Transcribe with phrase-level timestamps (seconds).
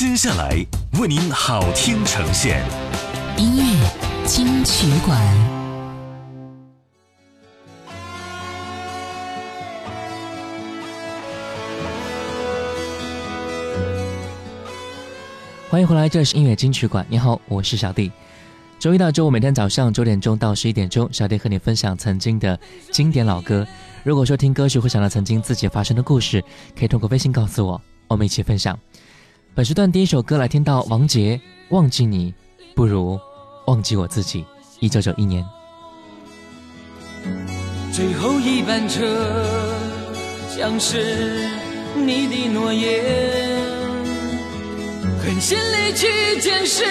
[0.00, 0.56] 接下来
[0.98, 2.64] 为您好听呈现，
[3.36, 5.20] 音乐金曲馆。
[15.68, 17.04] 欢迎回来，这是音乐金曲馆。
[17.10, 18.10] 你好，我是小弟。
[18.78, 22.58] 周一到周五每天早上九点钟到十一点钟，小弟和你分享曾经的
[22.90, 23.66] 经典老歌。
[24.02, 26.42] 如果说听歌曲会想到曾经自己发生的故事，
[26.74, 27.78] 可以通过微信告诉我，
[28.08, 28.78] 我们一起分享。
[29.52, 31.36] 本时段第一首歌来听到王杰，
[31.74, 32.32] 《忘记你
[32.74, 33.18] 不如
[33.66, 34.42] 忘记我自己》，
[34.78, 35.44] 一九九一年。
[37.92, 39.04] 最后一班车，
[40.48, 41.48] 像是
[41.96, 43.04] 你的诺言，
[45.20, 46.84] 狠心离去，见识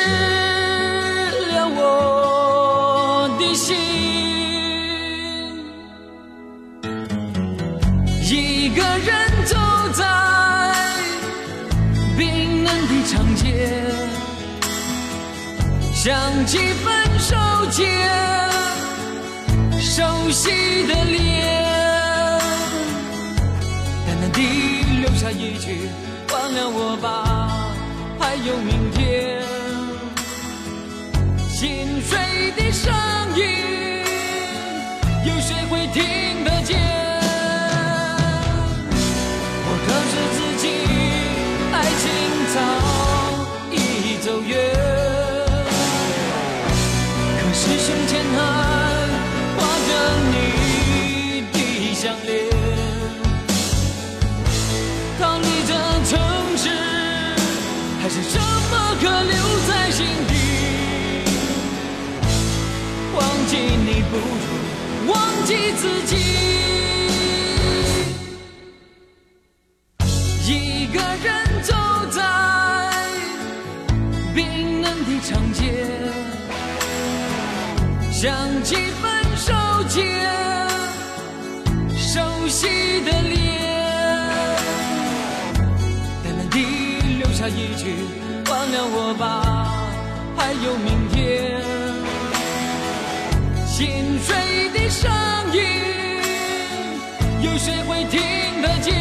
[1.54, 3.78] 了我的心。
[8.22, 9.29] 一个人
[13.12, 13.82] 长街，
[15.96, 16.16] 想
[16.46, 17.36] 起分手
[17.72, 17.90] 前
[19.80, 22.40] 熟悉的脸，
[24.06, 25.90] 淡淡地留下一句：
[26.32, 27.50] 忘了我吧，
[28.20, 28.79] 还有你。
[64.04, 66.16] 不如忘记自己。
[70.48, 71.28] 一个人
[71.64, 71.74] 走
[72.12, 72.22] 在
[74.34, 75.86] 冰冷的长街，
[78.12, 78.34] 想
[78.64, 79.04] 起分
[79.38, 79.54] 手
[79.88, 79.98] 前
[81.96, 82.68] 熟悉
[83.06, 83.38] 的脸，
[86.24, 86.58] 淡淡地
[87.20, 87.94] 留下一句：
[88.50, 89.24] 忘了我吧，
[90.36, 91.49] 还有明天。
[93.80, 93.88] 心
[94.20, 94.36] 碎
[94.74, 95.10] 的声
[95.54, 95.62] 音，
[97.40, 98.20] 有谁会听
[98.62, 98.94] 得见？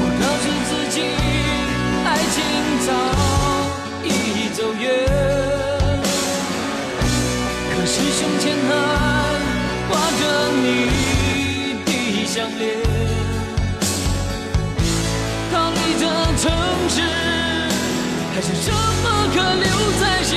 [0.00, 0.96] 我告诉自己，
[2.04, 2.36] 爱情
[2.84, 2.88] 早
[4.02, 4.08] 已
[4.56, 4.82] 走远，
[7.70, 8.68] 可是胸前还
[9.88, 10.66] 挂着你
[11.86, 11.88] 的
[12.26, 12.60] 项链。
[15.52, 16.02] 逃离这
[16.42, 16.42] 城
[16.88, 16.98] 市，
[18.34, 20.32] 还剩什么可留在心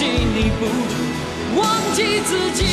[0.00, 2.64] 记你不如忘记自己。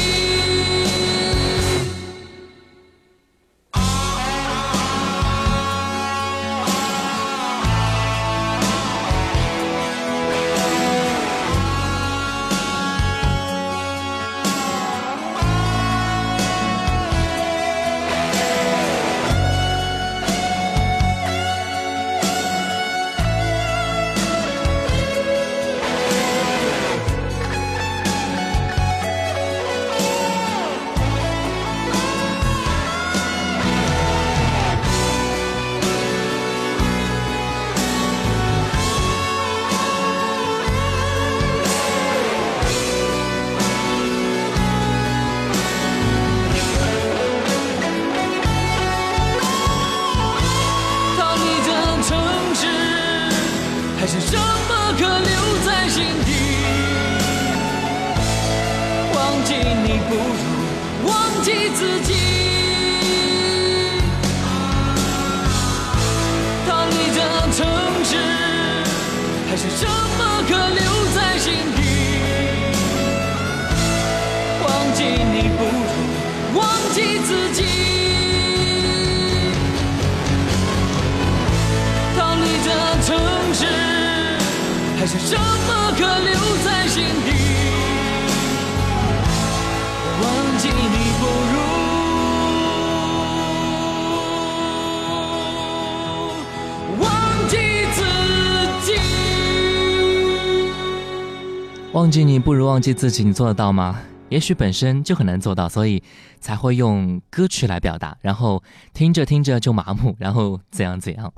[101.93, 103.99] 忘记你不如忘记自己，你做得到吗？
[104.29, 106.03] 也许本身就很难做到，所以
[106.39, 108.61] 才会用歌曲来表达，然后
[108.93, 111.33] 听着听着就麻木，然后怎样怎样。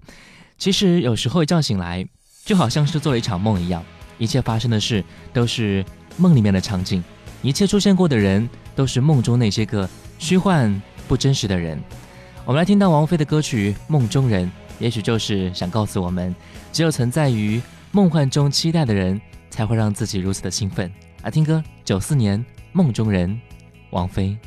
[0.57, 2.05] 其实有时候一觉醒来，
[2.43, 3.83] 就好像是做了一场梦一样，
[4.17, 5.85] 一切发生的事都是
[6.17, 7.03] 梦里面的场景，
[7.43, 9.87] 一切出现过的人都是梦中那些个
[10.17, 11.79] 虚幻不真实的人。
[12.43, 14.47] 我们来听到王菲的歌曲《梦中人》，
[14.79, 16.35] 也许就是想告诉我们，
[16.73, 17.61] 只有存在于
[17.91, 19.21] 梦幻中期待的人，
[19.59, 20.89] 才会让自己如此的兴奋。
[21.21, 22.39] 来听歌，九四年
[22.71, 23.29] 《梦中人》，
[23.89, 24.37] 王菲。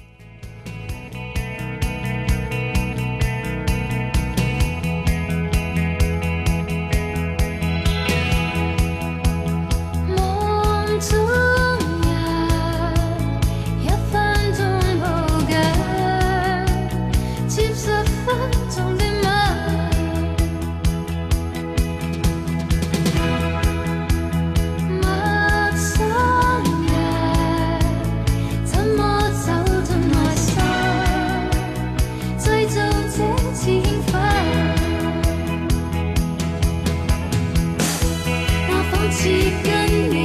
[39.22, 39.28] 是
[39.62, 40.16] 跟你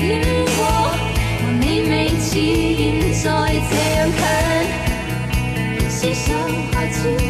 [0.00, 2.76] 热恋过，和你未似现
[3.22, 3.26] 在
[3.70, 3.98] 这样
[5.78, 6.26] 近，思想
[6.72, 7.27] 开始。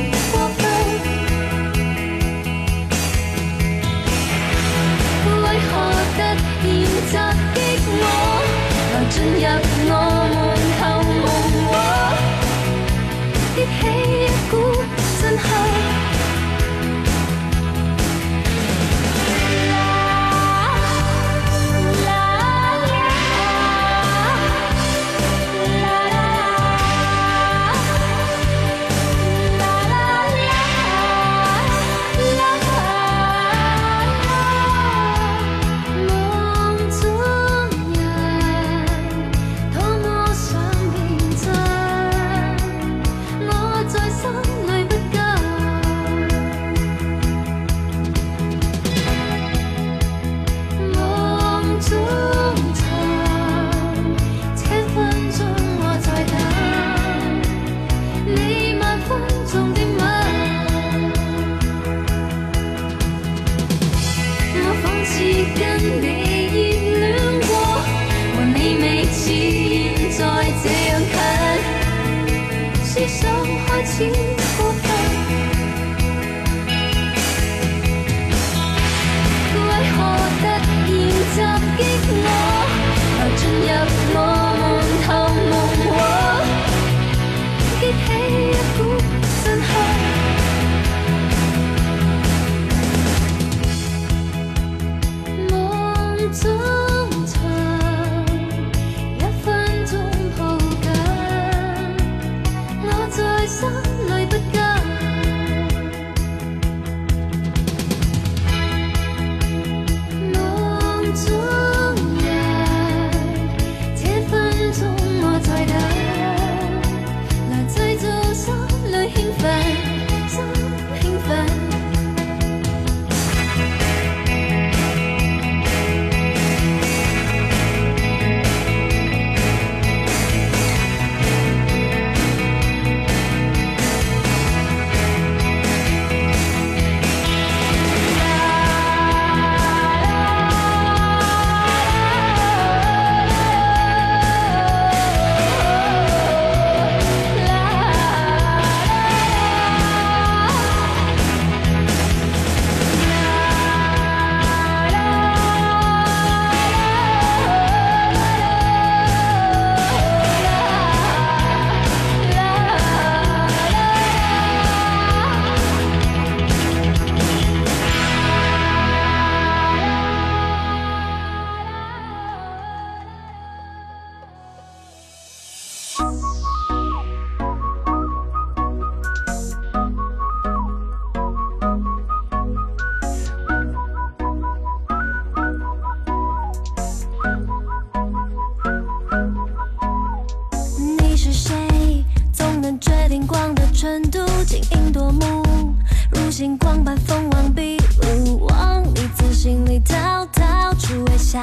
[196.48, 201.38] 星光把蜂王，比路王，你自心里逃，逃出微笑，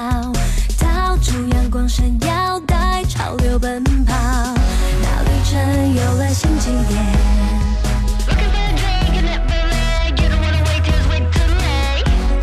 [0.79, 7.05] 逃出阳光闪耀，带潮流奔跑，那旅程有了新起点。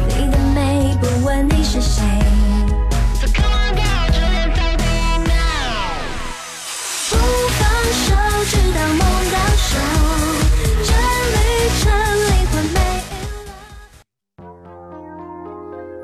[0.06, 2.11] 你的美，不问你是谁。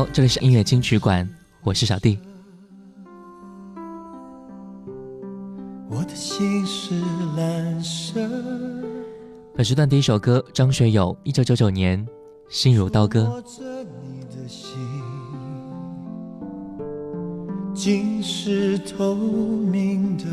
[0.00, 1.28] 好，这里是音乐金曲馆，
[1.62, 2.18] 我是小弟。
[5.90, 6.94] 我的心是
[7.36, 8.18] 蓝色。
[9.54, 12.02] 本时段第一首歌，张学友，一九九九年，
[12.48, 13.24] 《心如刀割》。
[13.42, 13.62] 着
[14.02, 14.74] 你的心，
[17.74, 20.24] 竟是透明的，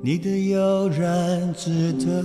[0.00, 2.24] 你的悠然自得，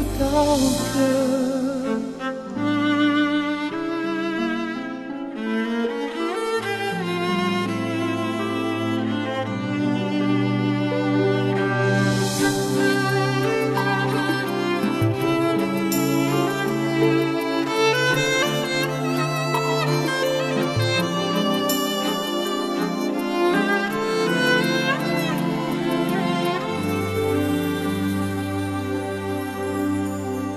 [0.31, 1.50] broken.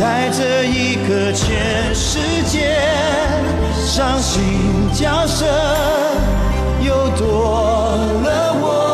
[0.00, 2.80] 在这一刻，全世界
[3.84, 5.44] 伤心角色
[6.80, 8.89] 又多了我。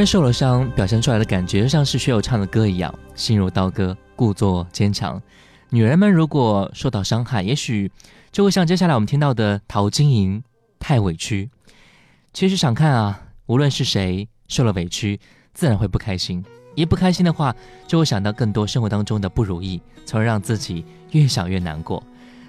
[0.00, 5.20] 人受了伤，表现出来的感觉像是学友唱的歌一样，心如刀割，故作坚强。
[5.68, 7.92] 女人们如果受到伤害，也许
[8.32, 10.42] 就会像接下来我们听到的陶晶莹，
[10.78, 11.50] 太委屈。
[12.32, 15.20] 其实想看啊，无论是谁受了委屈，
[15.52, 16.42] 自然会不开心。
[16.74, 17.54] 一不开心的话，
[17.86, 22.02] 就会想到更多生活当中的不如意，从而让自己越想越难过。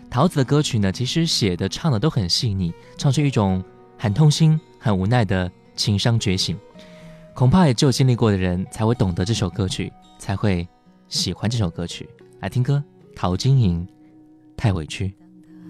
[0.09, 3.61] 桃子的歌曲呢，其实写的唱的都很细腻，唱出一种
[3.97, 6.57] 很痛心、很无奈的情伤觉醒。
[7.33, 10.67] 恐怕也只有经历过的人才会懂得这首歌曲，才会
[11.07, 12.07] 喜欢这首歌曲。
[12.39, 12.83] 来听歌，
[13.15, 13.87] 陶晶莹，
[14.55, 15.13] 太委屈。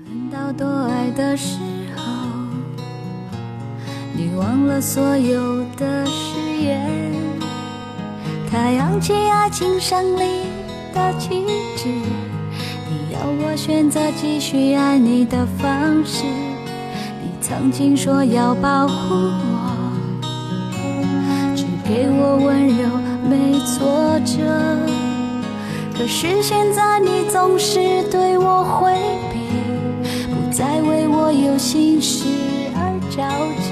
[0.06, 1.58] 恨到多爱的时
[1.96, 2.04] 候，
[4.14, 7.12] 你忘了所有的誓言。
[8.50, 10.44] 他扬起爱情胜利
[10.94, 11.46] 的旗
[11.78, 16.26] 帜，你要我选择继续爱你的方式。
[16.26, 19.71] 你曾经说要保护我，
[21.84, 22.88] 给我温柔，
[23.30, 24.42] 没挫折。
[25.98, 28.94] 可是现在你总是对我回
[29.32, 29.40] 避，
[30.34, 32.26] 不再为我有心事
[32.76, 33.22] 而着
[33.62, 33.72] 急。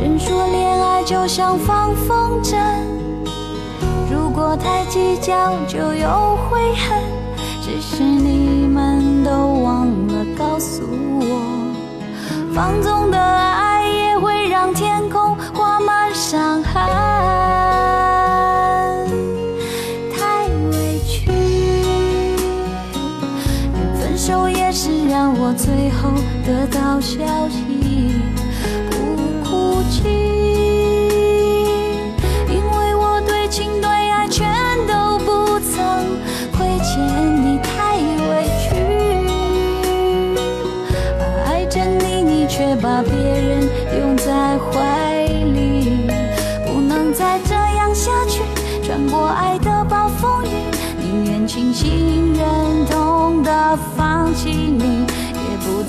[0.00, 2.56] 人说恋爱就像放风筝，
[4.10, 6.98] 如果太计较就有悔恨。
[7.64, 9.30] 只是你们都
[9.62, 10.82] 忘了告诉
[11.20, 11.24] 我，
[12.52, 15.21] 放纵的爱也会让天空
[27.02, 27.71] 消息，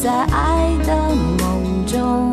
[0.04, 2.33] 在爱的梦中。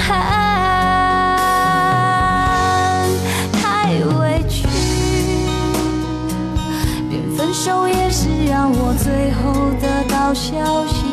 [7.63, 11.05] 手也是让我最后得到消息，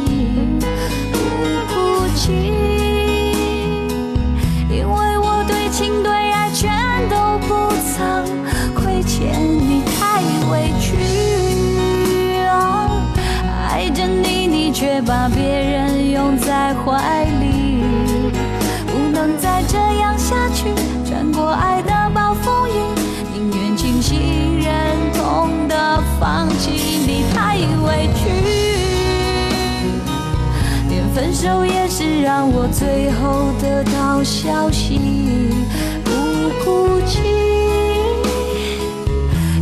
[1.12, 1.18] 不
[1.68, 2.32] 哭泣，
[4.70, 6.72] 因为我对情对爱全
[7.10, 8.24] 都不曾
[8.74, 10.96] 亏欠你，太委屈
[12.46, 12.88] 啊！
[13.68, 17.84] 爱着你，你却把别人拥在怀里，
[18.86, 20.72] 不能再这样下去，
[26.20, 26.70] 放弃
[27.06, 28.28] 你，太委屈。
[30.88, 34.98] 连分手也是让我最后得到消息，
[36.04, 36.10] 不
[36.64, 37.20] 哭泣，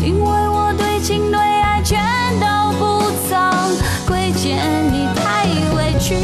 [0.02, 2.00] 因为我对情对爱全
[2.40, 3.36] 都不曾
[4.06, 4.56] 亏欠
[4.90, 6.14] 你，太委屈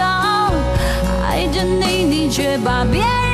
[0.00, 0.50] 啊！
[1.28, 3.27] 爱着你，你却把别人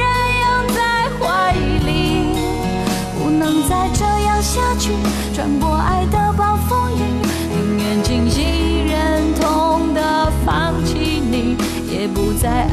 [5.35, 7.03] 穿过爱的暴风雨，
[7.51, 11.57] 宁愿清醒忍痛的放弃你，
[11.93, 12.69] 也不在爱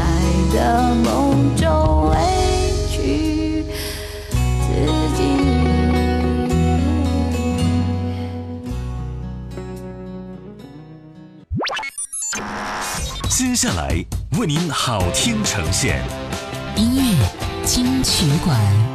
[0.53, 2.15] 的梦中委
[2.87, 3.65] 屈
[4.61, 4.69] 自
[5.17, 5.23] 己。
[13.27, 14.05] 接下来
[14.37, 15.99] 为您好听呈现，
[16.75, 17.27] 音乐
[17.65, 18.90] 金曲馆。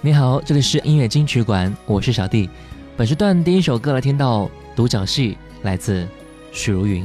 [0.00, 2.48] 你好，这里是音乐金曲馆，我是小弟。
[2.96, 6.06] 本时段第一首歌来听到独角戏，来自
[6.52, 7.04] 许茹芸。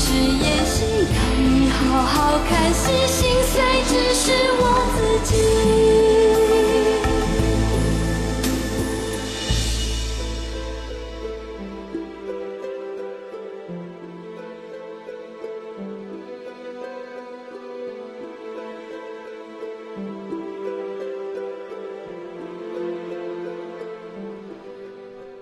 [0.00, 4.62] 是演戏，要你好好看戏，心碎只是我
[4.94, 5.36] 自己。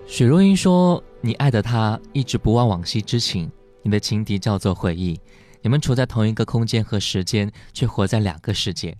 [0.07, 3.51] 许若英说：“你爱的他一直不忘往昔之情，
[3.87, 5.17] 你的情敌叫做回忆。
[5.61, 8.93] 你们处在同一个空间和时间，却活在两个世界。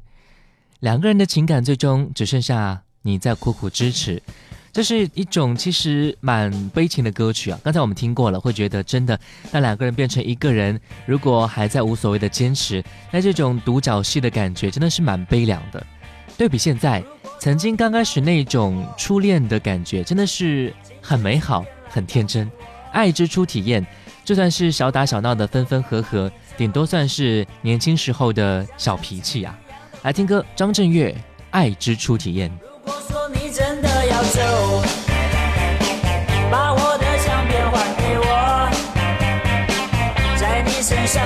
[0.80, 4.23] 两个人的情感最终只剩下你在苦苦支持。
[4.71, 7.60] 这是一种其实蛮悲情的歌曲啊。
[7.65, 9.19] 刚才我们听过了，会觉得真的，
[9.52, 15.86] 那两个人变成一个人，如果还在无所谓的坚持，那这种独角戏的感觉真的是蛮悲凉的。
[16.38, 17.04] 对比现在，
[17.41, 22.50] 曾经刚开始那种初恋的感觉，真的是很美好、很天真。
[22.93, 23.86] 爱之初体验，
[24.28, 29.58] 就算是小打小闹的分分合合，顶多算是年轻时候的小脾气啊。
[30.02, 31.10] 来听歌，张震岳
[31.52, 32.50] 《爱之初体验》。
[32.86, 34.42] 如果说你真的要走，
[36.52, 38.70] 把我的相片还给我，
[40.38, 41.24] 在你身上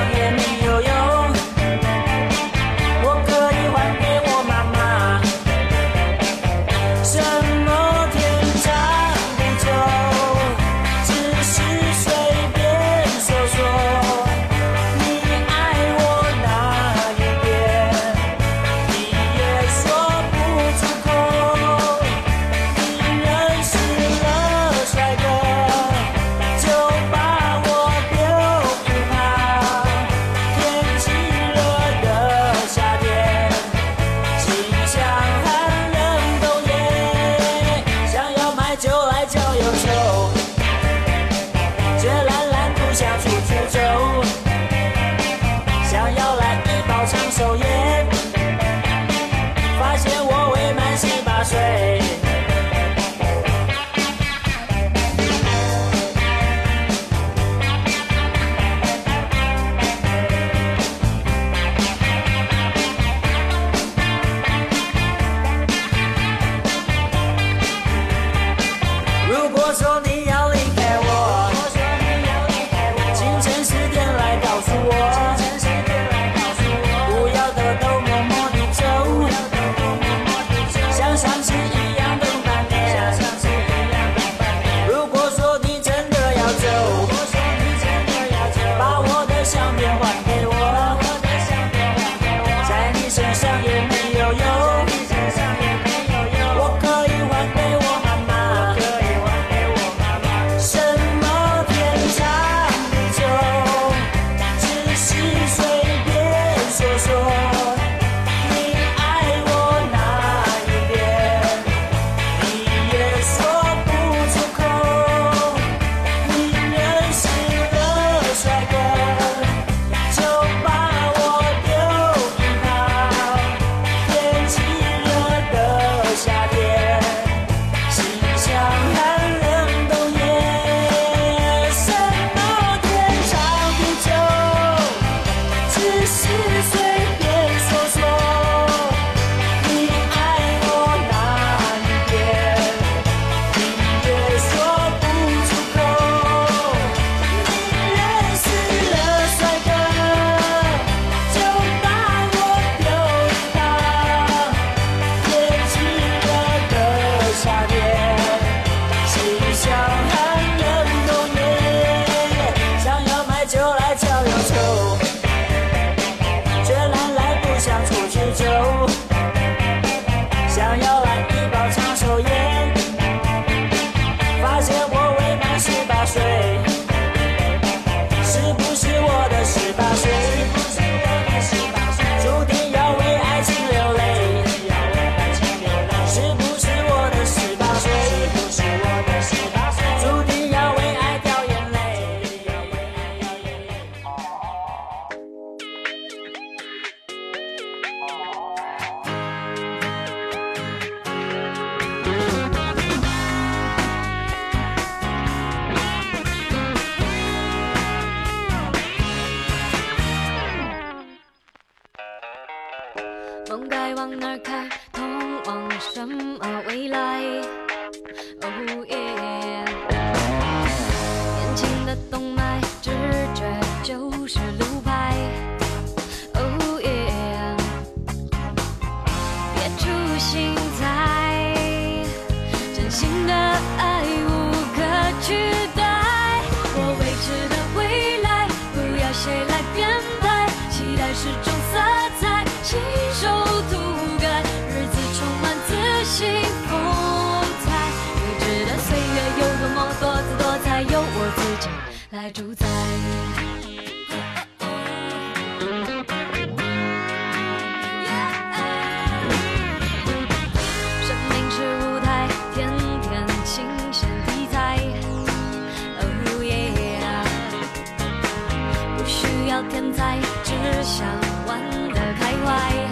[269.69, 271.07] 天才只想
[271.45, 271.59] 玩
[271.93, 272.90] 得开怀。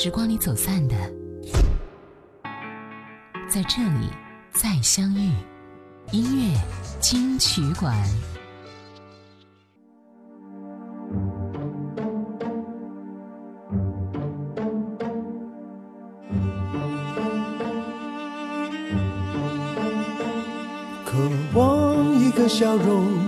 [0.00, 0.94] 时光里走散的。
[3.48, 4.08] 在这里
[4.52, 5.32] 再相遇
[6.12, 6.56] 音乐
[7.00, 7.92] 金曲馆。
[21.04, 23.27] 渴望一个笑容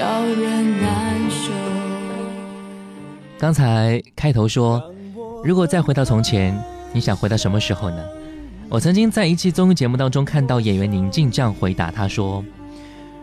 [0.00, 1.52] 让人难受
[3.38, 4.82] 刚才开头说
[5.44, 6.58] 如果再回到从前
[6.94, 8.02] 你想回到什么时候呢？
[8.70, 12.42] 我曾经在一期综艺节目当中看到演员宁静这样回答他说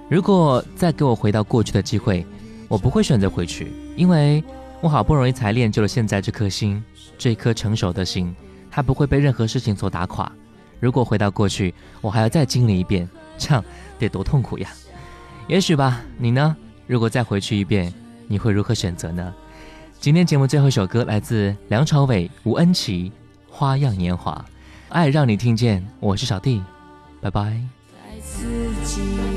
[0.08, 2.24] 如果再给我回到过去的机会
[2.68, 4.44] 我不会选择回去因为
[4.80, 6.84] 我好不容易才练就了现在这颗心
[7.18, 8.36] 这颗成熟的心
[8.70, 10.32] 他不会被任何事情所打垮。
[10.80, 13.66] 如果回到过去我还要再经历一遍这样
[13.98, 14.70] 得多痛苦呀。
[15.48, 16.56] 也许吧你呢？
[16.88, 17.94] 如果再回去一遍，
[18.28, 19.34] 你会如何选择呢？”
[20.00, 23.12] 今天节目最后一首歌来自梁朝伟、吴恩琪，
[23.52, 24.34] 《花样年华》，
[24.90, 25.86] 爱让你听见。
[26.00, 26.64] 我是小弟，
[27.20, 27.60] 拜拜。
[27.92, 28.46] 在自
[28.86, 29.37] 己。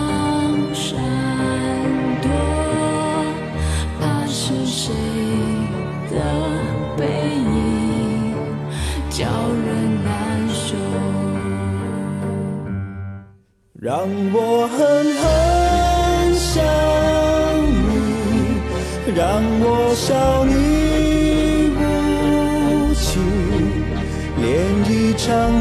[6.97, 8.35] 背影
[9.09, 10.09] 叫人难
[10.49, 10.75] 受。
[13.79, 14.77] 让我狠
[15.21, 16.63] 狠想
[17.89, 17.91] 你，
[19.15, 19.21] 让
[19.59, 20.51] 我笑你
[21.75, 23.09] 无情，
[24.37, 24.43] 连
[24.87, 25.60] 一场